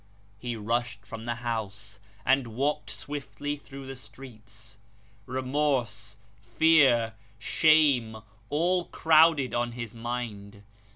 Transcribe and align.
He 0.39 0.55
rushed 0.55 1.05
from 1.05 1.25
the 1.25 1.35
house, 1.45 1.99
and 2.25 2.47
walked 2.55 2.89
swiftly 2.89 3.55
through 3.55 3.85
the 3.85 3.95
streets. 3.95 4.79
Remorse, 5.27 6.17
fear, 6.39 7.13
shame, 7.37 8.17
all 8.49 8.85
crowded 8.85 9.53
on 9.53 9.73
his 9.73 9.93
mind. 9.93 10.63